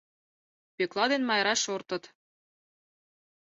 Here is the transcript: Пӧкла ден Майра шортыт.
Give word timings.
Пӧкла 0.75 1.05
ден 1.11 1.21
Майра 1.29 1.55
шортыт. 1.55 2.03